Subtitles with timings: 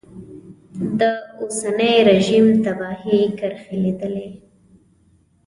[0.99, 1.01] د
[1.41, 4.27] اوسني رژیم تباهي کرښې لیدلې.